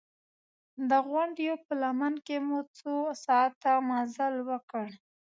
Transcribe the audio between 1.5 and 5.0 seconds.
په لمن کې مو څو ساعته مزل وکړ.